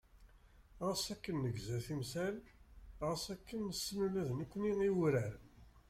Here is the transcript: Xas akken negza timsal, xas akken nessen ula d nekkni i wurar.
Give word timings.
Xas 0.85 1.03
akken 1.13 1.37
negza 1.43 1.77
timsal, 1.85 2.35
xas 2.99 3.23
akken 3.33 3.59
nessen 3.69 3.99
ula 4.05 4.23
d 4.27 4.29
nekkni 4.33 4.73
i 4.89 4.89
wurar. 4.97 5.33